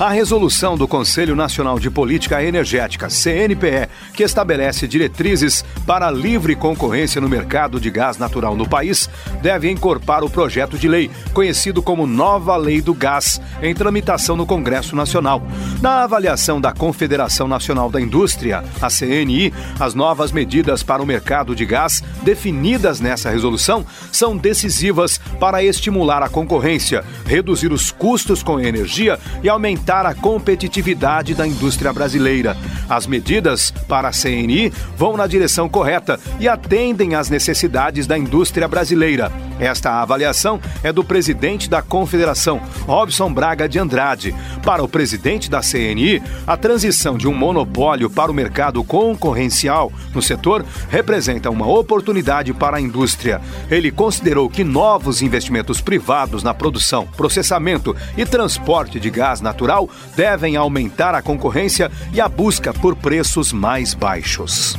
[0.00, 6.56] A resolução do Conselho Nacional de Política Energética, CNPE, que estabelece diretrizes para a livre
[6.56, 9.10] concorrência no mercado de gás natural no país,
[9.42, 14.46] deve incorporar o projeto de lei, conhecido como Nova Lei do Gás, em tramitação no
[14.46, 15.42] Congresso Nacional.
[15.82, 21.54] Na avaliação da Confederação Nacional da Indústria, a CNI, as novas medidas para o mercado
[21.54, 28.58] de gás definidas nessa resolução são decisivas para estimular a concorrência, reduzir os custos com
[28.58, 32.56] energia e aumentar aumentar a competitividade da indústria brasileira.
[32.90, 38.66] As medidas para a CNI vão na direção correta e atendem às necessidades da indústria
[38.66, 39.30] brasileira.
[39.60, 44.34] Esta avaliação é do presidente da Confederação, Robson Braga de Andrade.
[44.64, 50.22] Para o presidente da CNI, a transição de um monopólio para o mercado concorrencial no
[50.22, 53.40] setor representa uma oportunidade para a indústria.
[53.70, 60.56] Ele considerou que novos investimentos privados na produção, processamento e transporte de gás natural devem
[60.56, 64.76] aumentar a concorrência e a busca por preços mais baixos.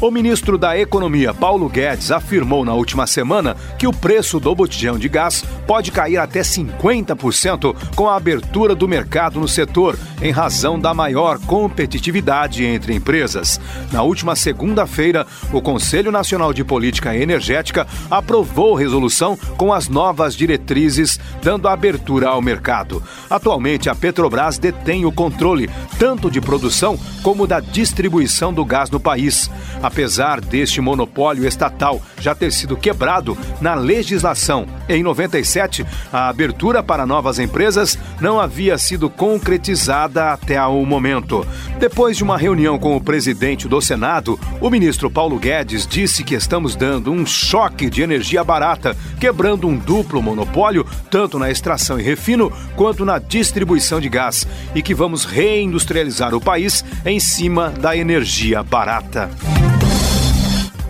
[0.00, 4.96] O ministro da Economia, Paulo Guedes, afirmou na última semana que o preço do botijão
[4.96, 10.78] de gás pode cair até 50% com a abertura do mercado no setor, em razão
[10.78, 13.60] da maior competitividade entre empresas.
[13.90, 21.18] Na última segunda-feira, o Conselho Nacional de Política Energética aprovou resolução com as novas diretrizes,
[21.42, 23.02] dando abertura ao mercado.
[23.28, 29.00] Atualmente, a Petrobras detém o controle tanto de produção como da distribuição do gás no
[29.00, 29.50] país.
[29.88, 37.06] Apesar deste monopólio estatal já ter sido quebrado na legislação em 97, a abertura para
[37.06, 41.46] novas empresas não havia sido concretizada até o momento.
[41.78, 46.34] Depois de uma reunião com o presidente do Senado, o ministro Paulo Guedes disse que
[46.34, 52.02] estamos dando um choque de energia barata, quebrando um duplo monopólio, tanto na extração e
[52.02, 57.96] refino quanto na distribuição de gás, e que vamos reindustrializar o país em cima da
[57.96, 59.30] energia barata.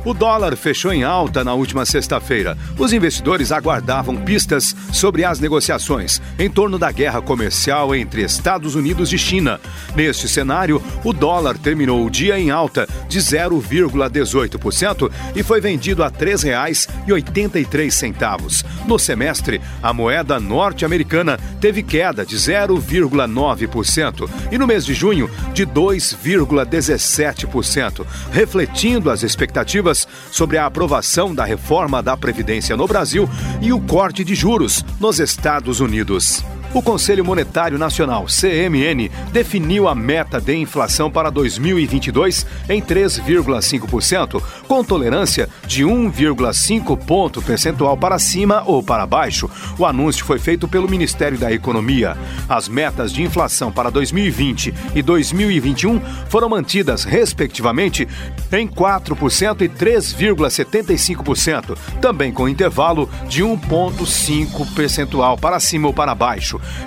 [0.09, 2.57] O dólar fechou em alta na última sexta-feira.
[2.79, 9.13] Os investidores aguardavam pistas sobre as negociações em torno da guerra comercial entre Estados Unidos
[9.13, 9.61] e China.
[9.95, 16.07] Neste cenário, o dólar terminou o dia em alta de 0,18% e foi vendido a
[16.07, 18.65] R$ 3,83.
[18.87, 25.67] No semestre, a moeda norte-americana teve queda de 0,9% e no mês de junho de
[25.67, 29.98] 2,17%, refletindo as expectativas
[30.31, 33.29] sobre a aprovação da reforma da Previdência no Brasil
[33.63, 36.45] e o corte de juros nos Estados Unidos.
[36.75, 44.85] O Conselho Monetário Nacional, CMN, definiu a meta de inflação para 2022 em 3,5%, com
[44.85, 49.49] tolerância de 1,5 ponto percentual para cima ou para baixo.
[49.79, 52.19] O anúncio foi feito pelo Ministério da Economia.
[52.47, 55.99] As metas de inflação para 2020 e 2021
[56.29, 58.07] foram mantidas, respectivamente,
[58.53, 66.15] em 4% e 3,75%, também com intervalo de 1,5 percentual para cima ou para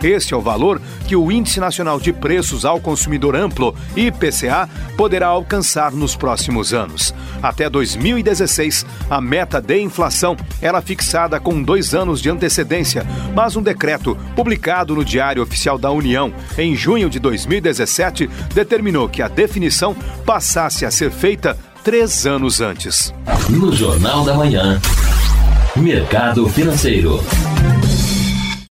[0.02, 5.28] Este é o valor que o Índice Nacional de Preços ao Consumidor Amplo, IPCA, poderá
[5.28, 7.14] alcançar nos próximos anos.
[7.42, 13.62] Até 2016, a meta de inflação era fixada com dois anos de antecedência, mas um
[13.62, 19.96] decreto publicado no Diário Oficial da União em junho de 2017 determinou que a definição
[20.26, 23.14] passasse a ser feita três anos antes.
[23.50, 24.80] No Jornal da Manhã,
[25.76, 27.20] Mercado Financeiro.